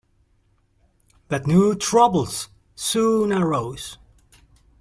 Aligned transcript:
But 1.27 1.45
new 1.45 1.75
troubles 1.75 2.49
soon 2.73 3.31
arose. 3.31 3.99